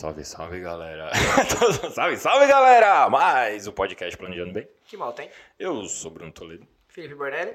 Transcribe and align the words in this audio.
Salve, 0.00 0.24
salve, 0.24 0.60
galera. 0.60 1.10
salve, 1.92 2.16
salve, 2.16 2.46
galera. 2.46 3.10
Mais 3.10 3.66
o 3.66 3.72
podcast 3.74 4.16
Planejando 4.16 4.50
Bem. 4.50 4.66
Que 4.86 4.96
mal 4.96 5.12
tem? 5.12 5.28
Eu 5.58 5.84
sou 5.84 6.10
Bruno 6.10 6.32
Toledo. 6.32 6.66
Felipe 6.88 7.14
Bornelli. 7.14 7.50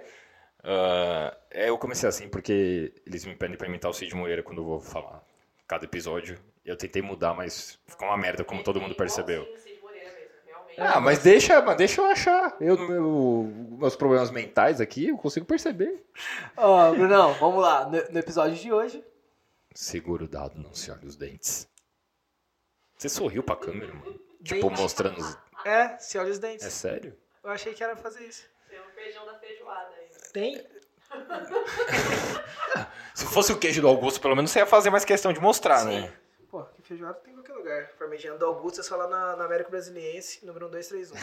Uh, 0.63 1.35
é, 1.49 1.69
eu 1.69 1.77
comecei 1.79 2.07
assim 2.07 2.29
porque 2.29 2.93
eles 3.03 3.25
me 3.25 3.35
pedem 3.35 3.57
pra 3.57 3.67
imitar 3.67 3.89
o 3.89 3.93
Cid 3.95 4.13
Moreira 4.13 4.43
quando 4.43 4.59
eu 4.61 4.63
vou 4.63 4.79
falar 4.79 5.23
cada 5.67 5.85
episódio. 5.85 6.37
Eu 6.63 6.77
tentei 6.77 7.01
mudar, 7.01 7.33
mas 7.33 7.79
ficou 7.87 8.07
uma 8.07 8.15
merda, 8.15 8.43
como 8.43 8.61
todo 8.61 8.79
mundo 8.79 8.93
percebeu. 8.93 9.43
Ah, 10.77 10.99
mas 10.99 11.23
deixa, 11.23 11.63
mas 11.63 11.77
deixa 11.77 11.99
eu 11.99 12.05
achar. 12.05 12.55
Eu, 12.61 12.77
meu, 12.77 13.51
meus 13.79 13.95
problemas 13.95 14.29
mentais 14.29 14.79
aqui, 14.79 15.07
eu 15.07 15.17
consigo 15.17 15.47
perceber. 15.47 16.05
Ó, 16.55 16.91
oh, 16.91 16.93
Brunão, 16.93 17.33
vamos 17.39 17.59
lá. 17.59 17.85
No, 17.85 18.11
no, 18.11 18.19
episódio 18.19 18.55
de 18.55 18.71
hoje. 18.71 19.03
Seguro 19.73 20.27
dado, 20.27 20.61
não 20.61 20.75
se 20.75 20.91
olha 20.91 21.07
os 21.07 21.15
dentes. 21.15 21.67
Você 22.97 23.09
sorriu 23.09 23.43
pra 23.43 23.55
câmera, 23.55 23.93
mano? 23.93 24.19
Tipo, 24.43 24.69
mostrando 24.69 25.19
os... 25.19 25.37
É, 25.65 25.97
se 25.97 26.17
olha 26.17 26.31
os 26.31 26.39
dentes. 26.39 26.65
É 26.65 26.69
sério? 26.69 27.17
Eu 27.43 27.49
achei 27.49 27.73
que 27.73 27.83
era 27.83 27.95
fazer 27.95 28.25
isso. 28.25 28.45
Tem 28.69 28.79
um 28.79 28.89
feijão 28.93 29.25
da 29.25 29.37
feijoada 29.39 29.89
aí. 29.95 30.09
Tem? 30.31 30.65
se 33.13 33.25
fosse 33.25 33.51
o 33.51 33.57
queijo 33.57 33.81
do 33.81 33.87
Augusto, 33.87 34.21
pelo 34.21 34.35
menos 34.35 34.51
você 34.51 34.59
ia 34.59 34.65
fazer 34.65 34.89
mais 34.89 35.05
questão 35.05 35.33
de 35.33 35.39
mostrar, 35.39 35.79
Sim. 35.79 36.01
né? 36.01 36.13
Pô, 36.55 36.63
que 36.73 36.81
feijoada 36.81 37.15
tem 37.15 37.33
em 37.33 37.35
qualquer 37.35 37.51
lugar. 37.51 37.89
Parmegiana 37.99 38.37
do 38.37 38.45
Augusto 38.45 38.79
é 38.79 38.83
só 38.83 38.95
lá 38.95 39.09
na, 39.09 39.35
na 39.35 39.43
América 39.43 39.69
Brasiliense, 39.69 40.45
número 40.45 40.69
1231. 40.69 41.21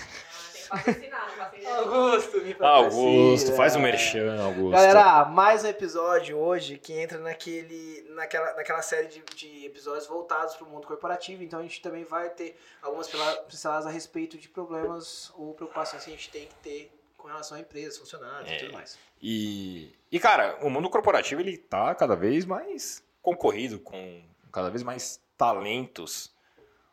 Ah, 0.71 0.79
tem 0.79 0.95
que 0.95 1.09
patrocinar. 1.09 1.79
Augusto, 1.79 2.41
me 2.43 2.55
patrocina. 2.55 2.69
Augusto, 2.69 3.53
faz 3.57 3.75
o 3.75 3.79
um 3.79 3.83
merchan, 3.83 4.43
Augusto. 4.43 4.73
Galera, 4.73 5.25
mais 5.25 5.65
um 5.65 5.69
episódio 5.69 6.37
hoje 6.37 6.77
que 6.77 6.93
entra 6.93 7.19
naquele, 7.19 8.07
naquela, 8.11 8.53
naquela 8.53 8.83
série 8.83 9.09
de, 9.09 9.23
de 9.35 9.65
episódios 9.65 10.07
voltados 10.07 10.55
para 10.55 10.67
o 10.67 10.69
mundo 10.69 10.87
corporativo. 10.87 11.43
Então 11.43 11.61
a 11.61 11.63
gente 11.63 11.81
também 11.81 12.05
vai 12.05 12.29
ter 12.29 12.55
algumas 12.83 13.09
pinceladas 13.47 13.87
a 13.87 13.91
respeito 13.91 14.37
de 14.37 14.51
problemas 14.51 15.33
ou 15.35 15.55
preocupações 15.55 16.05
que 16.05 16.11
a 16.11 16.15
gente 16.15 16.31
tem 16.31 16.47
que 16.47 16.55
ter 16.57 16.93
com 17.17 17.27
relação 17.27 17.57
a 17.57 17.61
empresas, 17.61 17.97
funcionários 17.97 18.51
é. 18.51 18.57
e 18.57 18.59
tudo 18.59 18.73
mais. 18.75 18.99
E, 19.23 19.95
e, 20.11 20.21
cara, 20.21 20.59
o 20.61 20.69
mundo 20.69 20.91
corporativo 20.91 21.41
ele 21.41 21.57
tá 21.57 21.95
cada 21.95 22.15
vez 22.15 22.45
mais 22.45 23.03
concorrido 23.23 23.79
com 23.79 24.31
cada 24.53 24.71
vez 24.71 24.83
mais 24.83 25.21
talentos 25.37 26.33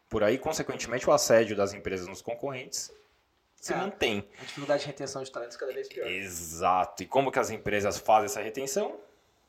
por 0.09 0.23
aí, 0.23 0.39
consequentemente, 0.39 1.07
o 1.07 1.13
assédio 1.13 1.55
das 1.55 1.73
empresas 1.73 2.07
nos 2.07 2.21
concorrentes 2.21 2.91
se 3.55 3.73
é, 3.73 3.75
mantém. 3.75 4.27
A 4.39 4.45
dificuldade 4.45 4.81
de 4.81 4.87
retenção 4.87 5.21
de 5.21 5.31
talentos 5.31 5.55
cada 5.55 5.71
vez 5.71 5.87
pior. 5.87 6.07
Exato. 6.07 7.03
E 7.03 7.05
como 7.05 7.31
que 7.31 7.37
as 7.37 7.51
empresas 7.51 7.99
fazem 7.99 8.25
essa 8.25 8.41
retenção? 8.41 8.99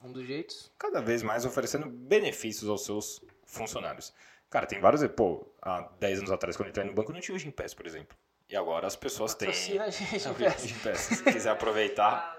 Um 0.03 0.13
dos 0.13 0.27
jeitos. 0.27 0.71
Cada 0.79 1.01
vez 1.01 1.23
mais 1.23 1.47
oferecendo 1.47 1.87
benefícios 1.87 2.69
aos 2.69 2.85
seus 2.85 3.23
funcionários. 3.47 4.13
Cara, 4.51 4.67
tem 4.67 4.81
vários. 4.81 5.07
Pô, 5.13 5.47
há 5.63 5.89
10 6.01 6.19
anos 6.21 6.31
atrás, 6.31 6.57
quando 6.57 6.67
eu 6.67 6.71
entrei 6.71 6.87
no 6.87 6.93
banco, 6.93 7.13
não 7.13 7.21
tinha 7.21 7.37
o 7.37 7.39
Gimpass, 7.39 7.73
por 7.73 7.87
exemplo. 7.87 8.17
E 8.49 8.57
agora 8.57 8.87
as 8.87 8.97
pessoas 8.97 9.35
têm. 9.35 9.49
Patrocina 9.49 9.91
Gimpass. 9.91 11.01
Se 11.01 11.23
quiser 11.23 11.51
aproveitar. 11.51 12.37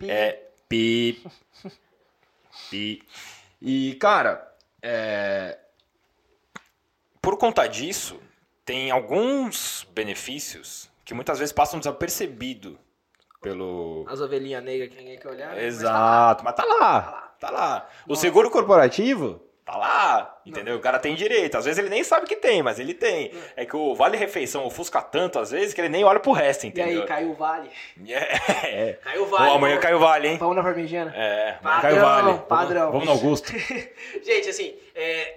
é. 0.00 0.48
Pi. 0.68 1.22
Pi. 2.70 3.02
E, 3.64 3.94
cara, 3.94 4.52
é... 4.82 5.56
Por 7.20 7.38
conta 7.38 7.68
disso, 7.68 8.20
tem 8.64 8.90
alguns 8.90 9.86
benefícios 9.94 10.90
que 11.04 11.14
muitas 11.14 11.38
vezes 11.38 11.52
passam 11.52 11.78
desapercebido 11.78 12.76
pelo. 13.40 14.04
As 14.08 14.20
ovelhinhas 14.20 14.64
negras 14.64 14.88
que 14.88 14.96
ninguém 14.96 15.16
quer 15.16 15.28
olhar. 15.28 15.54
Né? 15.54 15.64
Exato, 15.64 16.42
mas 16.42 16.54
tá 16.56 16.64
lá. 16.64 16.78
Mas 16.80 17.04
tá 17.04 17.14
lá. 17.14 17.36
Tá 17.38 17.50
lá. 17.50 17.88
O 18.08 18.16
seguro 18.16 18.50
corporativo 18.50 19.40
tá 19.64 19.76
lá, 19.76 20.40
entendeu? 20.44 20.74
Não. 20.74 20.80
O 20.80 20.82
cara 20.82 20.98
tem 20.98 21.14
direito. 21.14 21.56
Às 21.56 21.64
vezes 21.64 21.78
ele 21.78 21.88
nem 21.88 22.02
sabe 22.02 22.26
que 22.26 22.36
tem, 22.36 22.62
mas 22.62 22.78
ele 22.78 22.94
tem. 22.94 23.32
É 23.56 23.64
que 23.64 23.76
o 23.76 23.94
Vale 23.94 24.16
Refeição 24.16 24.64
ofusca 24.64 25.00
tanto, 25.00 25.38
às 25.38 25.50
vezes, 25.50 25.72
que 25.72 25.80
ele 25.80 25.88
nem 25.88 26.04
olha 26.04 26.20
pro 26.20 26.32
resto, 26.32 26.66
entendeu? 26.66 26.98
E 26.98 27.00
aí, 27.00 27.06
caiu 27.06 27.30
o 27.30 27.34
Vale. 27.34 27.70
É. 28.06 28.66
é. 28.66 28.92
Caiu 29.02 29.22
o 29.22 29.26
Vale. 29.26 29.50
Bom, 29.50 29.56
amanhã 29.56 29.78
caiu 29.78 29.96
o 29.96 30.00
Vale, 30.00 30.28
hein? 30.28 30.36
Vamos 30.38 30.56
na 30.56 30.62
Parmegiana. 30.62 31.12
É, 31.14 31.52
padrão, 31.62 31.80
caiu 31.80 31.96
o 31.96 32.00
Vale. 32.00 32.38
Padrão. 32.48 32.92
Vamos, 32.92 33.06
vamos 33.06 33.06
no 33.06 33.12
Augusto. 33.12 33.52
Gente, 34.22 34.48
assim, 34.48 34.74
é, 34.94 35.36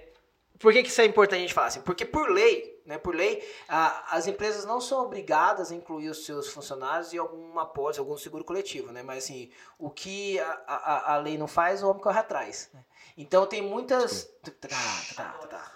por 0.58 0.72
que, 0.72 0.82
que 0.82 0.88
isso 0.88 1.00
é 1.00 1.04
importante 1.04 1.38
a 1.38 1.42
gente 1.42 1.54
falar 1.54 1.68
assim? 1.68 1.80
Porque 1.82 2.04
por 2.04 2.30
lei, 2.30 2.75
né, 2.86 2.96
por 2.98 3.14
lei, 3.14 3.46
a, 3.68 4.16
as 4.16 4.26
empresas 4.26 4.64
não 4.64 4.80
são 4.80 5.04
obrigadas 5.04 5.70
a 5.70 5.74
incluir 5.74 6.08
os 6.08 6.24
seus 6.24 6.48
funcionários 6.48 7.12
em 7.12 7.18
alguma 7.18 7.62
apólice, 7.62 7.98
algum 7.98 8.16
seguro 8.16 8.44
coletivo, 8.44 8.92
né? 8.92 9.02
Mas 9.02 9.24
assim, 9.24 9.50
o 9.78 9.90
que 9.90 10.38
a, 10.38 10.62
a, 10.66 11.14
a 11.14 11.16
lei 11.18 11.36
não 11.36 11.48
faz, 11.48 11.82
o 11.82 11.88
homem 11.88 12.02
corre 12.02 12.18
atrás. 12.18 12.70
Né? 12.72 12.84
Então 13.16 13.46
tem 13.46 13.60
muitas. 13.60 14.24
Tá, 14.42 14.68
tá, 14.68 14.68
tá, 15.16 15.46
tá. 15.48 15.72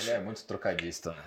Ele 0.00 0.10
é 0.10 0.20
muito 0.20 0.44
trocadista, 0.44 1.12
né? 1.12 1.24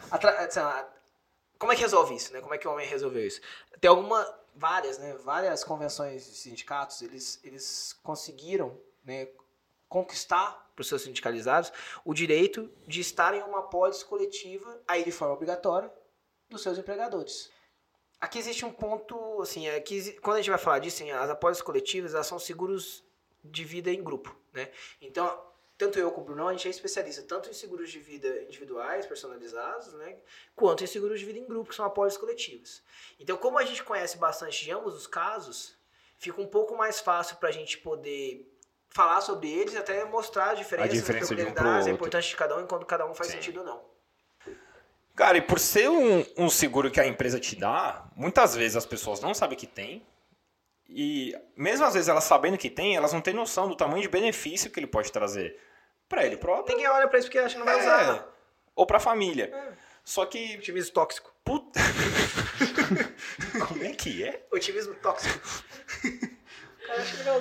Como 1.58 1.72
é 1.72 1.76
que 1.76 1.82
resolve 1.82 2.16
isso, 2.16 2.34
né? 2.34 2.42
Como 2.42 2.54
é 2.54 2.58
que 2.58 2.68
o 2.68 2.72
homem 2.72 2.88
resolveu 2.88 3.26
isso? 3.26 3.40
Tem 3.80 3.90
alguma, 3.90 4.28
várias, 4.56 4.98
né? 4.98 5.14
Várias 5.24 5.64
convenções 5.64 6.26
de 6.26 6.36
sindicatos, 6.36 7.02
eles, 7.02 7.40
eles 7.44 7.98
conseguiram, 8.04 8.78
né? 9.04 9.28
Conquistar 9.96 10.74
para 10.76 10.82
os 10.82 10.90
seus 10.90 11.04
sindicalizados 11.04 11.72
o 12.04 12.14
direito 12.14 12.70
de 12.86 13.00
estar 13.00 13.34
em 13.34 13.42
uma 13.42 13.60
apólice 13.60 14.04
coletiva, 14.04 14.84
aí 14.86 15.06
de 15.06 15.12
forma 15.12 15.34
obrigatória, 15.34 15.90
dos 16.50 16.62
seus 16.62 16.78
empregadores. 16.78 17.50
Aqui 18.20 18.38
existe 18.38 18.66
um 18.66 18.74
ponto, 18.74 19.42
assim, 19.42 19.70
é 19.70 19.80
que 19.80 20.12
quando 20.20 20.36
a 20.36 20.40
gente 20.42 20.50
vai 20.50 20.60
falar 20.60 20.80
disso, 20.80 21.02
assim, 21.02 21.12
as 21.12 21.30
apólices 21.30 21.64
coletivas, 21.64 22.14
elas 22.14 22.28
são 22.28 22.38
seguros 22.38 23.06
de 23.42 23.64
vida 23.64 23.90
em 23.90 24.04
grupo, 24.04 24.36
né? 24.52 24.70
Então, 25.00 25.42
tanto 25.78 25.98
eu 25.98 26.12
como 26.12 26.24
o 26.24 26.26
Bruno, 26.26 26.50
a 26.50 26.52
gente 26.52 26.68
é 26.68 26.72
especialista 26.72 27.24
tanto 27.24 27.50
em 27.50 27.54
seguros 27.54 27.90
de 27.90 28.00
vida 28.00 28.44
individuais, 28.44 29.06
personalizados, 29.06 29.94
né? 29.94 30.18
Quanto 30.54 30.84
em 30.84 30.88
seguros 30.88 31.22
de 31.22 31.26
vida 31.26 31.40
em 31.40 31.46
grupo, 31.46 31.70
que 31.70 31.76
são 31.76 31.86
apólices 31.86 32.20
coletivas. 32.20 32.84
Então, 33.18 33.38
como 33.38 33.58
a 33.58 33.64
gente 33.64 33.82
conhece 33.82 34.18
bastante 34.18 34.62
de 34.62 34.72
ambos 34.72 34.94
os 34.94 35.08
casos, 35.08 35.78
fica 36.18 36.42
um 36.42 36.48
pouco 36.48 36.76
mais 36.76 37.00
fácil 37.00 37.38
para 37.38 37.48
a 37.48 37.54
gente 37.54 37.78
poder 37.78 38.55
falar 38.96 39.20
sobre 39.20 39.52
eles 39.52 39.74
e 39.74 39.78
até 39.78 40.06
mostrar 40.06 40.52
a 40.52 40.54
diferença, 40.54 40.88
a 40.88 40.90
diferença 40.90 41.36
de 41.36 41.44
um 41.44 41.52
pro 41.52 41.68
outro. 41.68 41.90
a 41.90 41.92
importância 41.92 42.30
de 42.30 42.36
cada 42.38 42.56
um, 42.56 42.62
enquanto 42.62 42.86
cada 42.86 43.06
um 43.06 43.14
faz 43.14 43.30
Sim. 43.30 43.36
sentido 43.36 43.60
ou 43.60 43.66
não. 43.66 43.82
Cara, 45.14 45.38
e 45.38 45.42
por 45.42 45.60
ser 45.60 45.90
um, 45.90 46.26
um 46.38 46.50
seguro 46.50 46.90
que 46.90 47.02
a 47.02 47.06
empresa 47.06 47.38
te 47.38 47.58
dá, 47.58 48.06
muitas 48.16 48.56
vezes 48.56 48.78
as 48.78 48.86
pessoas 48.86 49.20
não 49.20 49.34
sabem 49.34 49.58
que 49.58 49.68
tem, 49.68 50.02
e 50.88 51.36
mesmo 51.58 51.86
às 51.86 51.94
vezes 51.94 52.08
elas 52.08 52.24
sabendo 52.24 52.58
que 52.58 52.70
tem, 52.70 52.96
elas 52.96 53.12
não 53.12 53.20
têm 53.20 53.34
noção 53.34 53.68
do 53.68 53.76
tamanho 53.76 54.02
de 54.02 54.08
benefício 54.08 54.72
que 54.72 54.80
ele 54.80 54.88
pode 54.88 55.12
trazer 55.12 55.60
para 56.08 56.26
ele 56.26 56.38
próprio. 56.38 56.78
Ninguém 56.78 56.90
olha 56.90 57.10
para 57.10 57.20
isso 57.20 57.28
porque 57.28 57.40
acha 57.40 57.56
que 57.56 57.60
não 57.60 57.66
vai 57.66 57.78
é, 57.78 57.82
usar. 57.82 58.28
Ou 58.74 58.86
para 58.86 58.96
a 58.96 59.02
família. 59.02 59.52
É. 59.54 59.74
Só 60.06 60.26
que. 60.26 60.56
Otimismo 60.58 60.94
tóxico. 60.94 61.34
Puta. 61.44 61.80
Como 63.68 63.84
é 63.84 63.90
que 63.90 64.24
é? 64.24 64.46
Otimismo 64.52 64.94
tóxico. 64.96 65.64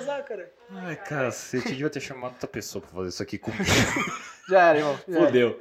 O 0.05 0.23
cara. 0.23 0.51
Ai, 0.71 0.95
cacete, 0.95 1.69
devia 1.69 1.89
ter 1.89 1.99
chamado 1.99 2.33
outra 2.33 2.47
pessoa 2.47 2.81
pra 2.81 2.91
fazer 2.91 3.09
isso 3.09 3.23
aqui 3.23 3.37
comigo. 3.37 3.63
já 4.49 4.69
era, 4.69 4.79
irmão. 4.79 4.97
Fudeu. 4.97 5.59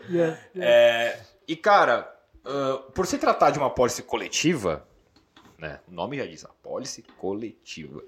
É, 0.57 1.19
e, 1.47 1.57
cara, 1.57 2.15
uh, 2.45 2.91
por 2.93 3.07
se 3.07 3.19
tratar 3.19 3.51
de 3.51 3.59
uma 3.59 3.71
pólice 3.71 4.03
coletiva, 4.03 4.87
né? 5.59 5.81
O 5.89 5.93
nome 5.93 6.17
já 6.17 6.27
diz, 6.27 6.45
apólice 6.45 7.03
coletiva. 7.19 8.03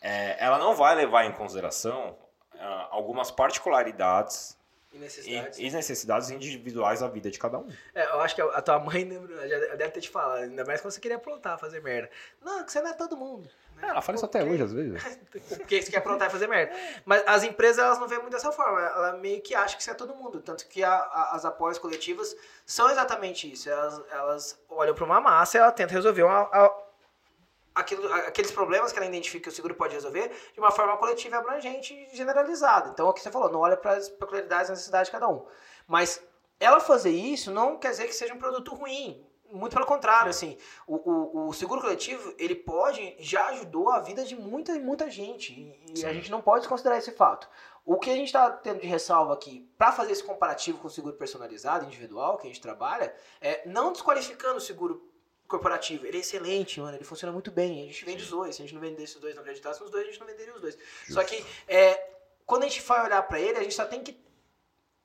É, 0.00 0.44
ela 0.44 0.58
não 0.58 0.74
vai 0.74 0.94
levar 0.94 1.24
em 1.24 1.32
consideração 1.32 2.16
uh, 2.54 2.86
algumas 2.90 3.30
particularidades 3.30 4.58
e 4.92 4.98
necessidades. 4.98 5.58
E, 5.58 5.64
e, 5.64 5.70
necessidades 5.70 6.30
individuais 6.30 7.00
da 7.00 7.08
vida 7.08 7.30
de 7.30 7.38
cada 7.38 7.58
um. 7.58 7.68
É, 7.94 8.04
eu 8.04 8.20
acho 8.20 8.34
que 8.34 8.42
a 8.42 8.60
tua 8.60 8.78
mãe 8.78 9.08
já 9.48 9.74
deve 9.76 9.90
ter 9.90 10.00
te 10.00 10.10
falado, 10.10 10.42
ainda 10.42 10.64
mais 10.64 10.80
quando 10.80 10.92
você 10.92 11.00
queria 11.00 11.16
aprontar, 11.16 11.58
fazer 11.58 11.80
merda. 11.80 12.10
Não, 12.42 12.64
que 12.64 12.72
você 12.72 12.80
não 12.80 12.90
é 12.90 12.94
todo 12.94 13.16
mundo. 13.16 13.48
Né? 13.76 13.88
É, 13.88 13.90
ela 13.90 14.02
fala 14.02 14.16
isso 14.16 14.24
até 14.24 14.44
hoje, 14.44 14.62
às 14.62 14.72
vezes. 14.72 15.02
Porque 15.56 15.82
você 15.82 15.90
quer 15.90 15.98
aprontar 15.98 16.28
e 16.28 16.30
fazer 16.30 16.46
merda. 16.46 16.74
Mas 17.04 17.22
as 17.26 17.42
empresas, 17.42 17.78
elas 17.78 17.98
não 17.98 18.06
veem 18.06 18.20
muito 18.20 18.32
dessa 18.32 18.52
forma. 18.52 18.80
Ela 18.80 19.14
meio 19.14 19.40
que 19.40 19.54
acha 19.54 19.76
que 19.76 19.82
você 19.82 19.90
é 19.90 19.94
todo 19.94 20.14
mundo. 20.14 20.40
Tanto 20.40 20.66
que 20.68 20.84
a, 20.84 20.92
a, 20.92 21.34
as 21.34 21.44
apoios 21.44 21.78
coletivas 21.78 22.36
são 22.64 22.90
exatamente 22.90 23.50
isso. 23.50 23.68
Elas, 23.68 24.02
elas 24.10 24.60
olham 24.68 24.94
para 24.94 25.04
uma 25.04 25.20
massa 25.20 25.56
e 25.56 25.60
ela 25.60 25.72
tenta 25.72 25.92
resolver 25.94 26.22
uma, 26.22 26.48
aquilo, 27.74 28.12
aqueles 28.12 28.50
problemas 28.50 28.92
que 28.92 28.98
ela 28.98 29.06
identifica 29.06 29.44
que 29.44 29.48
o 29.48 29.52
seguro 29.52 29.74
pode 29.74 29.94
resolver 29.94 30.30
de 30.52 30.60
uma 30.60 30.70
forma 30.70 30.96
coletiva, 30.96 31.36
abrangente 31.36 31.94
e 31.94 32.16
generalizada. 32.16 32.90
Então, 32.90 33.06
é 33.06 33.10
o 33.10 33.12
que 33.12 33.20
você 33.20 33.30
falou, 33.30 33.50
não 33.50 33.60
olha 33.60 33.76
para 33.76 33.92
as 33.92 34.08
peculiaridades 34.08 34.68
e 34.68 34.72
necessidades 34.72 35.08
de 35.08 35.12
cada 35.12 35.28
um. 35.28 35.44
Mas 35.86 36.22
ela 36.58 36.80
fazer 36.80 37.10
isso 37.10 37.50
não 37.50 37.78
quer 37.78 37.90
dizer 37.90 38.06
que 38.06 38.14
seja 38.14 38.34
um 38.34 38.38
produto 38.38 38.74
ruim. 38.74 39.26
Muito 39.50 39.74
pelo 39.74 39.84
contrário, 39.84 40.30
assim, 40.30 40.56
o, 40.86 40.94
o, 40.96 41.48
o 41.48 41.52
seguro 41.52 41.82
coletivo, 41.82 42.34
ele 42.38 42.54
pode, 42.54 43.14
já 43.18 43.48
ajudou 43.48 43.90
a 43.90 44.00
vida 44.00 44.24
de 44.24 44.34
muita 44.34 44.72
e 44.72 44.80
muita 44.80 45.10
gente. 45.10 45.52
E, 45.52 46.00
e 46.00 46.06
a 46.06 46.12
gente 46.12 46.30
não 46.30 46.40
pode 46.40 46.60
desconsiderar 46.60 46.98
esse 46.98 47.12
fato. 47.12 47.46
O 47.84 47.98
que 47.98 48.08
a 48.10 48.14
gente 48.14 48.28
está 48.28 48.48
tendo 48.48 48.80
de 48.80 48.86
ressalva 48.86 49.34
aqui, 49.34 49.68
para 49.76 49.92
fazer 49.92 50.12
esse 50.12 50.24
comparativo 50.24 50.78
com 50.78 50.86
o 50.86 50.90
seguro 50.90 51.16
personalizado, 51.16 51.84
individual, 51.84 52.38
que 52.38 52.46
a 52.46 52.50
gente 52.50 52.62
trabalha, 52.62 53.14
é 53.42 53.68
não 53.68 53.92
desqualificando 53.92 54.56
o 54.56 54.60
seguro 54.60 55.11
corporativo. 55.52 56.06
Ele 56.06 56.16
é 56.16 56.20
excelente, 56.20 56.80
mano. 56.80 56.96
Ele 56.96 57.04
funciona 57.04 57.32
muito 57.32 57.50
bem. 57.50 57.82
A 57.82 57.86
gente 57.86 58.04
vende 58.04 58.22
os 58.22 58.30
dois. 58.30 58.56
Se 58.56 58.62
a 58.62 58.64
gente 58.64 58.74
não 58.74 58.80
vender 58.80 59.02
esses 59.02 59.20
dois, 59.20 59.34
não 59.34 59.42
acreditasse 59.42 59.80
nos 59.80 59.90
dois, 59.90 60.04
a 60.04 60.10
gente 60.10 60.20
não 60.20 60.26
venderia 60.26 60.54
os 60.54 60.60
dois. 60.60 60.74
Justo. 60.76 61.14
Só 61.14 61.24
que 61.24 61.44
é, 61.68 62.10
quando 62.46 62.64
a 62.64 62.68
gente 62.68 62.82
vai 62.82 63.04
olhar 63.04 63.22
para 63.22 63.40
ele, 63.40 63.58
a 63.58 63.62
gente 63.62 63.74
só 63.74 63.84
tem 63.84 64.02
que 64.02 64.20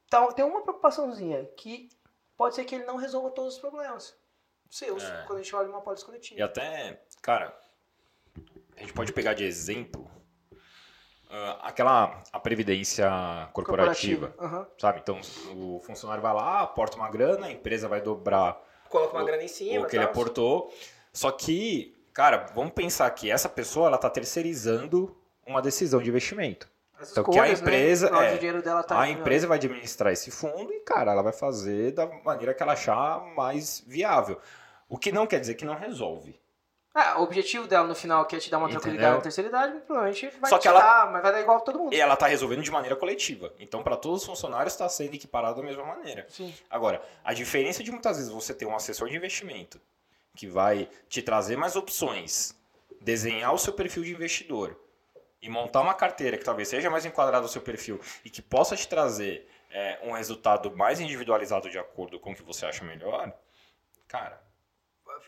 tá, 0.10 0.26
tem 0.32 0.46
uma 0.46 0.62
preocupaçãozinha 0.62 1.46
que 1.58 1.90
pode 2.36 2.56
ser 2.56 2.64
que 2.66 2.76
ele 2.76 2.86
não 2.86 2.96
resolva 2.98 3.30
todos 3.32 3.56
os 3.56 3.60
problemas 3.60 4.16
seus 4.70 5.04
É. 5.04 5.24
quando 5.26 5.40
a 5.40 5.42
gente 5.42 5.56
olha 5.56 5.70
uma 5.70 5.82
pólice 5.82 6.06
coletiva. 6.06 6.40
E 6.40 6.44
até, 6.44 7.02
cara, 7.22 7.58
a 8.76 8.80
gente 8.82 8.94
pode 8.94 9.14
pegar 9.14 9.34
de 9.34 9.44
exemplo 9.44 10.10
ah, 11.30 11.60
aquela 11.68 12.24
a 12.32 12.40
previdência 12.40 13.10
corporativa, 13.54 14.34
Aham. 14.40 14.68
sabe? 14.80 15.00
Então, 15.00 15.20
o 15.56 15.80
funcionário 15.82 16.22
vai 16.22 16.34
lá, 16.34 16.62
aporta 16.62 16.96
uma 16.96 17.10
grana, 17.10 17.48
a 17.48 17.52
empresa 17.52 17.88
vai 17.88 18.02
dobrar 18.02 18.62
Coloca 18.90 19.14
uma 19.16 19.24
O- 19.24 19.26
grana 19.26 19.44
em 19.44 19.48
cima. 19.48 19.86
o 19.86 19.88
que 19.90 19.96
ele 19.96 20.04
tal. 20.04 20.12
aportou. 20.12 20.74
Só 21.14 21.32
que, 21.32 21.96
cara, 22.14 22.46
vamos 22.54 22.74
pensar 22.74 23.10
que 23.12 23.30
essa 23.32 23.50
pessoa 23.50 23.88
ela 23.88 23.98
tá 23.98 24.10
terceirizando 24.10 25.16
uma 25.46 25.62
decisão 25.62 26.02
de 26.02 26.10
investimento. 26.10 26.68
As 27.00 27.12
Então, 27.12 27.24
que 27.24 27.30
a 27.40 27.44
escolhas, 27.48 27.62
né? 27.62 27.68
empresa- 27.68 28.08
Onde 28.08 28.48
é, 28.48 28.84
tá 28.84 29.00
a 29.00 29.10
empresa 29.10 29.46
vai 29.48 29.58
administrar 29.58 30.12
esse 30.12 30.32
fundo 30.32 30.74
e, 30.74 30.80
cara, 30.80 31.12
ela 31.12 31.22
vai 31.22 31.32
fazer 31.34 31.92
da 31.92 32.08
maneira 32.24 32.54
que 32.56 32.64
ela 32.64 32.74
achar 32.74 33.22
mais 33.36 33.84
viável. 33.86 34.40
O 34.90 34.98
que 34.98 35.12
não 35.12 35.28
quer 35.28 35.40
dizer 35.40 35.54
que 35.56 35.66
não 35.66 35.76
resolve. 35.76 36.40
Ah, 36.94 37.20
o 37.20 37.24
objetivo 37.24 37.68
dela 37.68 37.88
no 37.88 37.94
final 37.94 38.26
que 38.26 38.36
é 38.36 38.40
te 38.40 38.50
dar 38.50 38.58
uma 38.58 38.66
Entendeu? 38.66 38.82
tranquilidade 38.82 39.16
na 39.18 39.22
terceira 39.22 39.50
idade, 39.50 39.80
provavelmente 39.82 40.30
vai 40.40 40.50
Só 40.50 40.58
que 40.58 40.68
ela- 40.68 40.80
dar, 40.82 41.12
mas 41.12 41.22
vai 41.22 41.32
dar 41.32 41.42
igual 41.42 41.58
pra 41.58 41.66
todo 41.66 41.80
mundo. 41.80 41.94
E 41.94 42.00
ela 42.02 42.16
tá 42.16 42.26
resolvendo 42.26 42.64
de 42.64 42.72
maneira 42.72 42.96
coletiva. 42.96 43.54
Então, 43.60 43.84
para 43.84 43.96
todos 43.96 44.22
os 44.22 44.26
funcionários, 44.28 44.74
está 44.74 44.90
sendo 44.90 45.14
equiparado 45.14 45.62
da 45.62 45.68
mesma 45.68 45.86
maneira. 45.86 46.26
Sim. 46.28 46.52
Agora, 46.70 47.02
a 47.24 47.34
diferença 47.34 47.84
de 47.84 47.92
muitas 47.92 48.18
vezes 48.18 48.32
você 48.32 48.52
ter 48.54 48.66
um 48.66 48.76
assessor 48.76 49.10
de 49.10 49.16
investimento 49.16 49.80
que 50.36 50.48
vai 50.48 50.90
te 51.08 51.22
trazer 51.22 51.56
mais 51.56 51.76
opções, 51.76 52.56
desenhar 53.00 53.54
o 53.54 53.60
seu 53.60 53.74
perfil 53.74 54.04
de 54.04 54.14
investidor 54.14 54.76
e 55.40 55.50
montar 55.50 55.82
uma 55.82 55.94
carteira 55.94 56.36
que 56.36 56.44
talvez 56.44 56.68
seja 56.68 56.90
mais 56.90 57.06
enquadrada 57.06 57.46
ao 57.46 57.50
seu 57.50 57.62
perfil 57.62 58.02
e 58.26 58.30
que 58.30 58.42
possa 58.42 58.76
te 58.76 58.88
trazer 58.88 59.48
é, 59.70 60.00
um 60.02 60.14
resultado 60.14 60.76
mais 60.76 61.00
individualizado 61.00 61.70
de 61.70 61.78
acordo 61.78 62.20
com 62.20 62.32
o 62.32 62.36
que 62.36 62.42
você 62.42 62.66
acha 62.66 62.84
melhor, 62.84 63.32
cara, 64.08 64.42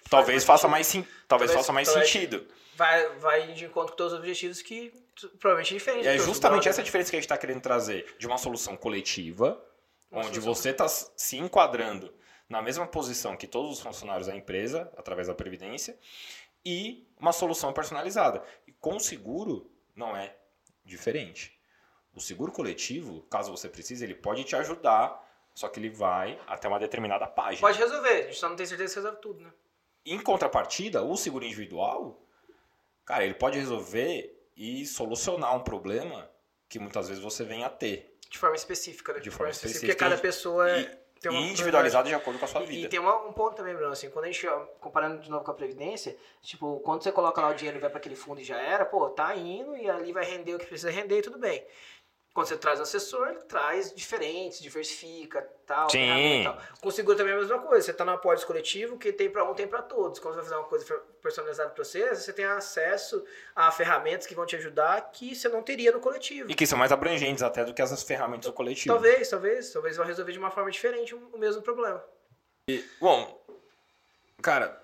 talvez 0.10 0.44
faça 0.44 0.68
mais, 0.68 0.88
sim, 0.88 1.02
talvez 1.28 1.50
Talvez- 1.52 1.54
faça 1.54 1.74
mais 1.74 1.88
talvez- 1.88 2.10
sentido. 2.12 2.48
Vai, 2.76 3.10
vai 3.18 3.52
de 3.54 3.66
encontro 3.66 3.92
com 3.92 3.98
todos 3.98 4.14
os 4.14 4.20
objetivos 4.20 4.62
que 4.62 4.94
provavelmente 5.40 5.74
é 5.74 5.78
diferente. 5.78 6.08
É 6.08 6.18
justamente 6.18 6.70
essa 6.70 6.82
diferença 6.82 7.10
que 7.10 7.18
a 7.18 7.20
gente 7.20 7.26
está 7.26 7.38
querendo 7.38 7.62
trazer 7.62 8.16
de 8.18 8.26
uma 8.26 8.38
solução 8.38 8.78
coletiva, 8.78 9.62
Uma 10.10 10.22
onde 10.22 10.40
solução- 10.42 10.54
você 10.56 10.70
está 10.70 10.88
se 10.88 11.38
enquadrando 11.38 12.14
na 12.48 12.62
mesma 12.62 12.88
posição 12.88 13.36
que 13.36 13.46
todos 13.46 13.72
os 13.74 13.80
funcionários 13.82 14.28
da 14.28 14.36
empresa, 14.36 14.92
através 14.98 15.28
da 15.28 15.36
Previdência, 15.36 15.98
e 16.66 17.08
uma 17.20 17.32
solução 17.34 17.72
personalizada. 17.74 18.42
E 18.66 18.72
com 18.72 18.96
o 18.96 19.00
seguro, 19.00 19.70
não 19.96 20.16
é 20.16 20.36
diferente. 20.86 21.58
O 22.16 22.20
seguro 22.22 22.52
coletivo, 22.52 23.22
caso 23.30 23.52
você 23.52 23.70
precise, 23.70 24.04
ele 24.04 24.16
pode 24.16 24.44
te 24.46 24.56
ajudar, 24.56 25.22
só 25.54 25.68
que 25.68 25.80
ele 25.80 25.90
vai 25.90 26.40
até 26.48 26.68
uma 26.68 26.80
determinada 26.80 27.28
página. 27.28 27.62
Pode 27.62 27.78
resolver, 27.78 28.10
a 28.10 28.22
gente 28.24 28.36
só 28.38 28.50
não 28.50 28.56
tem 28.56 28.66
certeza 28.66 28.94
que 28.94 29.00
resolve 29.00 29.22
tudo, 29.22 29.42
né? 29.44 29.52
Em 30.14 30.20
contrapartida, 30.20 31.04
o 31.04 31.16
seguro 31.16 31.46
individual, 31.46 32.20
cara, 33.06 33.24
ele 33.24 33.34
pode 33.36 33.58
resolver 33.60 34.36
e 34.56 34.86
solucionar 34.86 35.56
um 35.56 35.62
problema 35.64 36.30
que 36.68 36.80
muitas 36.80 37.08
vezes 37.08 37.24
você 37.24 37.44
vem 37.44 37.64
a 37.64 37.70
ter. 37.70 38.18
De 38.30 38.38
forma 38.38 38.56
específica, 38.56 39.14
né? 39.14 39.20
De 39.20 39.32
forma 39.32 39.52
Porque 39.52 39.68
específica. 39.68 39.96
cada 39.96 40.18
pessoa 40.18 40.70
é, 40.70 40.82
E- 40.82 41.00
tem 41.20 41.32
uma 41.32 41.42
e 41.42 41.50
individualizado 41.52 42.08
de 42.08 42.14
acordo 42.16 42.40
com 42.40 42.46
a 42.46 42.48
sua 42.48 42.62
E, 42.62 42.64
e 42.64 42.68
vida. 42.68 42.90
tem 42.90 43.00
uma- 43.00 43.26
um 43.28 43.34
ponto 43.34 43.56
também, 43.56 43.76
Bruno, 43.76 43.92
assim, 43.92 44.10
quando 44.10 44.26
a 44.26 44.32
gente, 44.32 44.48
comparando 44.80 45.22
de 45.22 45.30
novo 45.30 45.44
com 45.44 45.52
a 45.52 45.54
Previdência, 45.54 46.16
tipo, 46.42 46.80
quando 46.82 47.04
você 47.04 47.12
coloca 47.12 47.42
lá 47.42 47.50
o 47.50 47.54
dinheiro 47.54 47.78
e 47.78 47.82
vai 47.82 47.90
para 47.90 48.00
aquele 48.00 48.16
fundo 48.16 48.40
e 48.40 48.44
já 48.44 48.58
era, 48.62 48.86
pô, 48.86 49.10
tá 49.10 49.36
indo 49.36 49.76
e 49.76 49.90
ali 49.90 50.12
vai 50.14 50.24
render 50.26 50.56
o 50.56 50.60
que 50.60 50.66
precisa 50.66 50.90
render 50.92 51.18
e 51.18 51.22
tudo 51.22 51.38
bem. 51.40 51.66
Quando 52.40 52.48
você 52.48 52.56
traz 52.56 52.80
o 52.80 52.84
assessor, 52.84 53.28
ele 53.28 53.40
traz 53.40 53.94
diferentes, 53.94 54.62
diversifica, 54.62 55.46
tal. 55.66 55.90
Sim. 55.90 56.40
e 56.40 56.44
tal. 56.46 56.58
Com 56.80 56.88
o 56.88 56.92
seguro 56.92 57.18
também 57.18 57.34
é 57.34 57.36
a 57.36 57.40
mesma 57.42 57.60
coisa, 57.60 57.86
você 57.86 57.92
tá 57.92 58.06
no 58.06 58.12
apólice 58.12 58.46
coletivo, 58.46 58.98
que 58.98 59.12
tem 59.12 59.30
para 59.30 59.44
um, 59.44 59.54
tem 59.54 59.68
para 59.68 59.82
todos. 59.82 60.20
Quando 60.20 60.36
você 60.36 60.38
vai 60.38 60.46
fazer 60.46 60.56
uma 60.56 60.70
coisa 60.70 60.86
personalizada 61.22 61.72
para 61.72 61.84
você, 61.84 62.16
você 62.16 62.32
tem 62.32 62.46
acesso 62.46 63.26
a 63.54 63.70
ferramentas 63.74 64.26
que 64.26 64.34
vão 64.34 64.46
te 64.46 64.56
ajudar 64.56 65.12
que 65.12 65.36
você 65.36 65.50
não 65.50 65.62
teria 65.62 65.92
no 65.92 66.00
coletivo. 66.00 66.50
E 66.50 66.56
que 66.56 66.66
são 66.66 66.80
mais 66.80 66.94
abrangentes 66.94 67.44
até 67.44 67.66
do 67.66 67.74
que 67.74 67.82
as 67.82 68.04
ferramentas 68.04 68.46
do 68.46 68.54
coletivo. 68.54 68.96
Talvez, 68.96 69.30
talvez, 69.30 69.74
talvez 69.74 69.98
vão 69.98 70.06
resolver 70.06 70.32
de 70.32 70.40
uma 70.40 70.50
forma 70.50 70.72
diferente 70.72 71.14
o 71.14 71.20
o 71.34 71.38
mesmo 71.38 71.62
problema. 71.62 72.02
Bom, 73.02 73.44
cara, 74.42 74.82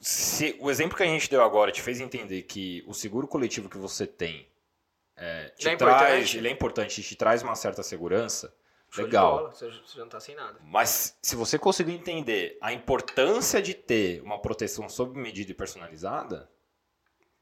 se 0.00 0.56
o 0.58 0.68
exemplo 0.68 0.96
que 0.96 1.04
a 1.04 1.06
gente 1.06 1.30
deu 1.30 1.44
agora 1.44 1.70
te 1.70 1.80
fez 1.80 2.00
entender 2.00 2.42
que 2.42 2.82
o 2.88 2.92
seguro 2.92 3.28
coletivo 3.28 3.68
que 3.68 3.78
você 3.78 4.04
tem 4.04 4.50
é, 5.16 5.48
te 5.50 5.66
Ele 5.66 5.74
é 5.74 5.76
traz, 5.76 6.00
importante. 6.02 6.36
ele 6.38 6.48
é 6.48 6.50
importante 6.50 7.02
te 7.02 7.16
traz 7.16 7.42
uma 7.42 7.54
certa 7.54 7.82
segurança, 7.82 8.54
Show 8.90 9.04
legal. 9.04 9.36
bola, 9.38 9.50
Você 9.52 9.70
já 9.70 9.80
não 10.00 10.08
tá 10.08 10.20
sem 10.20 10.34
nada. 10.34 10.58
Mas 10.64 11.16
se 11.22 11.34
você 11.36 11.58
conseguir 11.58 11.92
entender 11.92 12.58
a 12.60 12.72
importância 12.72 13.60
de 13.62 13.72
ter 13.74 14.20
uma 14.22 14.40
proteção 14.40 14.88
sob 14.88 15.18
medida 15.18 15.50
e 15.50 15.54
personalizada, 15.54 16.50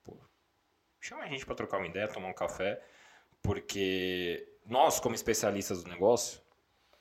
pô, 0.04 0.16
chama 1.00 1.22
a 1.24 1.28
gente 1.28 1.44
para 1.44 1.54
trocar 1.56 1.78
uma 1.78 1.86
ideia, 1.86 2.06
tomar 2.08 2.28
um 2.28 2.34
café, 2.34 2.80
porque 3.42 4.46
nós, 4.66 5.00
como 5.00 5.14
especialistas 5.14 5.82
do 5.82 5.90
negócio, 5.90 6.40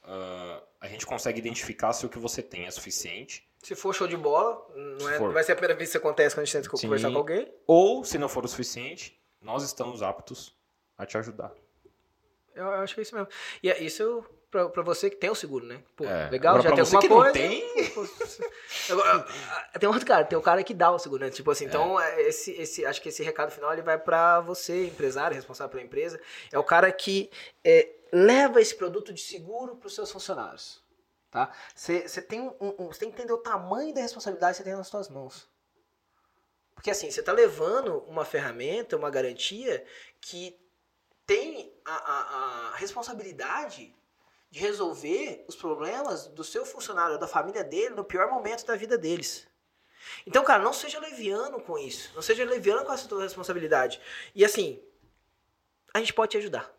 ah, 0.04 0.64
a 0.82 0.88
gente 0.88 1.06
consegue 1.06 1.38
identificar 1.40 1.94
se 1.94 2.06
o 2.06 2.10
que 2.10 2.18
você 2.18 2.42
tem 2.42 2.66
é 2.66 2.72
suficiente, 2.72 3.48
Se 3.62 3.76
for 3.76 3.94
show 3.94 4.08
de 4.08 4.16
bola, 4.18 4.66
não 5.00 5.10
é, 5.10 5.20
vai 5.34 5.44
ser 5.44 5.52
a 5.52 5.56
primeira 5.56 5.76
vez 5.76 5.90
que 5.90 5.98
isso 5.98 6.08
acontece 6.08 6.34
quando 6.34 6.44
a 6.44 6.46
gente 6.46 6.54
tenta 6.64 6.78
Sim. 6.78 6.88
conversar 6.88 7.12
com 7.12 7.18
alguém. 7.18 7.54
ou 7.68 8.04
se 8.06 8.18
não 8.18 8.30
for 8.30 8.46
o 8.46 8.48
suficiente, 8.48 9.20
nós 9.42 9.64
estamos 9.64 10.02
aptos 10.02 10.58
a 11.00 11.06
te 11.06 11.18
ajudar. 11.18 11.52
Eu, 12.54 12.66
eu 12.66 12.72
acho 12.82 12.94
que 12.94 13.00
é 13.00 13.04
isso 13.04 13.16
mesmo. 13.16 13.30
E 13.64 13.72
é 13.72 13.82
isso 13.82 14.24
pra, 14.52 14.68
pra 14.70 14.84
você 14.84 15.10
que 15.10 15.16
tem 15.16 15.30
o 15.30 15.36
seguro, 15.36 15.66
né? 15.66 15.82
Pô, 15.96 16.04
É. 16.04 16.30
legal, 16.30 16.56
Agora, 16.58 16.70
já 16.70 16.76
tem 16.76 16.84
alguma 17.00 17.24
coisa. 17.24 17.34
tem- 17.34 17.90
Pô, 17.94 18.06
Agora, 18.94 19.26
ah, 19.74 19.80
tem 19.80 19.88
outro 19.90 20.06
cara, 20.06 20.26
tem 20.26 20.38
o 20.38 20.42
cara 20.42 20.64
que 20.64 20.74
dá 20.74 20.92
o 20.92 21.00
seguro, 21.00 21.24
né? 21.24 21.32
Tipo 21.32 21.52
assim, 21.52 21.66
então, 21.66 22.00
é, 22.00 22.22
esse, 22.24 22.52
esse, 22.52 22.86
acho 22.86 23.02
que 23.02 23.10
esse 23.10 23.24
recado 23.24 23.52
final 23.52 23.72
ele 23.72 23.82
vai 23.82 23.98
pra 23.98 24.42
você, 24.42 24.86
empresário, 24.88 25.36
responsável 25.36 25.72
pela 25.72 25.84
empresa. 25.84 26.20
É 26.52 26.60
o 26.60 26.64
cara 26.64 26.92
que 26.92 27.32
é, 27.64 27.90
leva 28.12 28.60
esse 28.60 28.76
produto 28.76 29.14
de 29.14 29.22
seguro 29.22 29.76
pros 29.78 29.96
seus 29.96 30.12
funcionários. 30.12 30.84
Tá? 31.32 31.54
Você 31.76 32.08
você 32.08 32.22
tem, 32.22 32.42
um, 32.42 32.54
um- 32.60 32.88
você 32.88 33.02
tem 33.02 33.10
que 33.12 33.16
entender 33.16 33.32
o 33.34 33.38
tamanho 33.38 33.94
da 33.94 34.02
responsabilidade 34.02 34.54
que 34.54 34.58
você 34.58 34.64
tem 34.70 34.76
nas 34.76 34.88
suas 34.88 35.08
mãos. 35.10 35.48
Porque 36.74 36.90
assim, 36.90 37.12
você 37.12 37.20
está 37.20 37.32
levando 37.32 38.00
uma 38.08 38.26
ferramenta, 38.26 38.98
uma 38.98 39.10
garantia 39.12 39.86
que 40.20 40.58
tem 41.30 41.72
a, 41.86 41.94
a- 41.96 42.70
a 42.74 42.76
responsabilidade 42.78 43.96
de 44.50 44.60
resolver 44.60 45.46
os 45.48 45.56
problemas 45.56 46.26
do 46.28 46.44
seu 46.44 46.66
funcionário, 46.66 47.20
da 47.20 47.28
família 47.28 47.64
dele, 47.64 47.94
no 47.94 48.04
pior 48.04 48.32
momento 48.32 48.66
da 48.66 48.76
vida 48.76 48.98
deles. 48.98 49.48
Então, 50.26 50.44
cara, 50.44 50.64
não 50.64 50.74
seja 50.74 51.00
leviano 51.00 51.62
com 51.62 51.78
isso. 51.78 52.12
Não 52.16 52.22
seja 52.24 52.44
leviano 52.44 52.84
com 52.84 52.92
essa 52.92 53.08
tua 53.08 53.22
responsabilidade. 53.22 54.02
E 54.34 54.44
assim, 54.44 54.82
a 55.94 56.00
gente 56.00 56.14
pode 56.14 56.32
te 56.32 56.38
ajudar. 56.38 56.74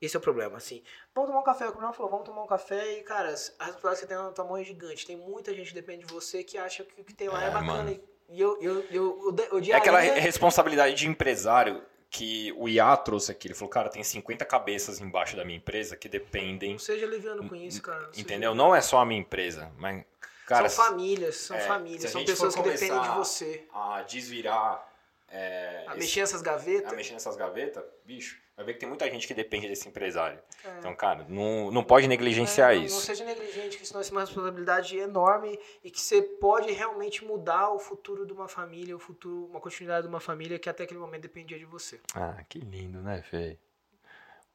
Esse 0.00 0.14
é 0.14 0.18
o 0.18 0.22
problema, 0.22 0.56
assim. 0.56 0.84
Vamos 1.12 1.28
tomar 1.30 1.40
um 1.40 1.44
café. 1.44 1.66
O 1.68 1.72
Bruno 1.72 1.92
falou, 1.92 2.10
vamos 2.12 2.26
tomar 2.26 2.42
um 2.44 2.46
café 2.46 2.98
e, 2.98 3.02
cara, 3.02 3.28
a 3.28 3.64
responsabilidade 3.64 3.94
que 3.96 4.00
você 4.00 4.06
tem 4.06 4.16
na 4.16 4.30
tua 4.30 4.44
mão 4.44 4.56
é 4.56 4.62
gigante. 4.62 5.04
Tem 5.06 5.16
muita 5.16 5.52
gente 5.52 5.68
que 5.68 5.74
depende 5.74 6.06
de 6.06 6.12
você 6.14 6.44
que 6.44 6.56
acha 6.58 6.84
que 6.84 7.00
o 7.00 7.04
que 7.04 7.12
tem 7.14 7.28
lá 7.28 7.42
é, 7.42 7.46
É, 7.48 7.50
bacana. 7.50 7.72
mano. 7.82 8.00
E 8.28 8.40
eu, 8.40 8.60
eu, 8.62 8.84
eu, 8.90 9.18
o, 9.28 9.32
de- 9.32 9.48
o 9.70 9.72
É 9.72 9.76
aquela 9.76 9.98
responsabilidade 9.98 10.94
de 10.94 11.08
empresário 11.08 11.82
que 12.10 12.52
o 12.56 12.68
IA 12.68 12.96
trouxe 12.96 13.32
aqui. 13.32 13.48
Ele 13.48 13.54
falou, 13.54 13.70
cara, 13.70 13.88
tem 13.88 14.02
50 14.02 14.44
cabeças 14.44 15.00
embaixo 15.00 15.36
da 15.36 15.44
minha 15.44 15.58
empresa 15.58 15.96
que 15.96 16.08
dependem, 16.08 16.72
Não 16.72 16.78
seja 16.78 17.06
leviano 17.06 17.48
com 17.48 17.54
isso, 17.54 17.82
cara. 17.82 18.02
Não 18.02 18.08
seja 18.12 18.20
entendeu? 18.20 18.54
Não 18.54 18.74
é 18.74 18.80
só 18.80 18.98
a 19.00 19.06
minha 19.06 19.20
empresa, 19.20 19.70
mas, 19.78 20.04
cara, 20.46 20.68
são 20.68 20.86
famílias, 20.86 21.36
são 21.36 21.56
é, 21.56 21.60
famílias, 21.60 22.10
são 22.10 22.24
pessoas 22.24 22.54
que 22.54 22.62
dependem 22.62 23.00
de 23.00 23.08
você. 23.10 23.66
a 23.72 24.02
desvirar, 24.02 24.86
é, 25.28 25.84
A 25.86 25.90
esse- 25.92 25.98
mexer 25.98 26.20
nessas 26.20 26.42
gavetas. 26.42 26.92
a 26.92 26.96
mexer 26.96 27.12
nessas 27.14 27.36
gavetas, 27.36 27.84
bicho, 28.04 28.40
vai 28.56 28.64
ver 28.64 28.74
que 28.74 28.80
tem 28.80 28.88
muita 28.88 29.10
gente 29.10 29.26
que 29.26 29.34
depende 29.34 29.68
desse 29.68 29.88
empresário. 29.88 30.38
É. 30.64 30.78
Então, 30.78 30.94
cara, 30.94 31.26
não, 31.28 31.70
não 31.70 31.82
pode 31.82 32.06
negligenciar 32.06 32.70
É, 32.70 32.74
não- 32.74 32.80
Não 32.82 32.86
isso. 32.86 33.00
seja 33.00 33.24
negligente, 33.24 33.76
que 33.76 33.84
senão 33.86 34.00
isso 34.00 34.10
é 34.12 34.14
uma 34.14 34.20
responsabilidade 34.20 34.96
enorme 34.96 35.58
e 35.82 35.90
que 35.90 36.00
você 36.00 36.22
pode 36.22 36.70
realmente 36.72 37.24
mudar 37.24 37.70
o 37.70 37.78
futuro 37.78 38.24
de 38.24 38.32
uma 38.32 38.48
família, 38.48 38.94
o 38.94 39.00
futuro, 39.00 39.46
uma 39.46 39.60
continuidade 39.60 40.02
de 40.06 40.08
uma 40.08 40.20
família 40.20 40.58
que 40.58 40.68
até 40.68 40.84
aquele 40.84 41.00
momento 41.00 41.22
dependia 41.22 41.58
de 41.58 41.64
você. 41.64 42.00
Ah, 42.14 42.42
que 42.48 42.58
lindo, 42.60 43.00
né, 43.02 43.22
Fê? 43.22 43.58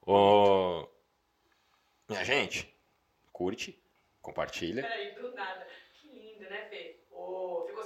Ô, 0.05 0.87
minha 2.09 2.23
gente, 2.23 2.73
curte, 3.31 3.79
compartilha. 4.21 4.81
Peraí, 4.83 5.13
do 5.15 5.31
nada. 5.35 5.67
Que 5.95 6.07
lindo, 6.07 6.49
né, 6.49 6.65
Fê? 6.69 6.97
Ô, 7.11 7.65
ficou 7.67 7.83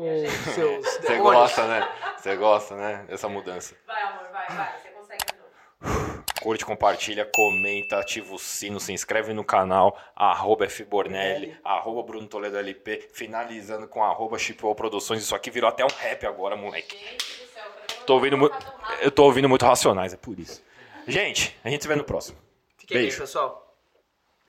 gente. 0.00 0.30
seus 0.54 0.84
Você 0.86 0.98
demônios. 1.08 1.40
gosta, 1.42 1.66
né? 1.66 1.88
Você 2.16 2.36
gosta, 2.36 2.74
né? 2.76 3.04
Dessa 3.08 3.28
mudança. 3.28 3.74
Vai, 3.86 4.02
amor, 4.02 4.28
vai, 4.32 4.46
vai. 4.48 4.72
Você 4.82 4.88
consegue 4.90 5.24
de 5.26 5.38
novo. 5.38 6.24
Curte, 6.40 6.64
compartilha, 6.64 7.24
comenta, 7.34 7.98
ativa 7.98 8.34
o 8.34 8.38
sino, 8.38 8.78
se 8.78 8.92
inscreve 8.92 9.32
no 9.32 9.42
canal, 9.44 9.98
arroba 10.14 10.68
Fbornelli, 10.68 11.56
arroba 11.64 12.02
Bruno 12.02 12.26
Toledo 12.28 12.58
LP, 12.58 13.08
finalizando 13.14 13.88
com 13.88 14.04
arroba 14.04 14.38
Chipwell 14.38 14.74
Produções. 14.74 15.22
Isso 15.22 15.34
aqui 15.34 15.50
virou 15.50 15.68
até 15.68 15.84
um 15.84 15.88
rap 15.88 16.26
agora, 16.26 16.54
moleque. 16.56 16.96
Gente 16.96 17.16
do 17.16 17.48
céu, 17.52 17.64
Tô 18.06 18.14
ouvindo, 18.14 18.34
eu 18.34 18.38
mu 18.38 18.48
vou 18.48 18.58
falar 18.58 18.70
tão 18.72 18.80
rápido? 18.80 19.02
eu 19.04 19.10
tô 19.10 19.24
ouvindo 19.24 19.48
muito 19.48 19.64
Racionais, 19.64 20.12
é 20.12 20.16
por 20.18 20.38
isso. 20.38 20.62
Gente, 21.06 21.56
a 21.64 21.70
gente 21.70 21.82
se 21.82 21.88
vê 21.88 21.96
no 21.96 22.04
próximo. 22.04 22.36
Fiquem 22.76 22.96
bem, 22.96 23.06
Beijo. 23.06 23.20
pessoal. 23.22 23.63